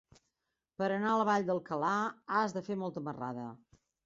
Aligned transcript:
Per 0.81 0.87
anar 0.95 1.11
a 1.15 1.19
la 1.21 1.27
Vall 1.29 1.45
d'Alcalà 1.49 1.91
has 2.39 2.57
de 2.57 2.65
fer 2.71 2.79
molta 2.85 3.05
marrada. 3.11 3.47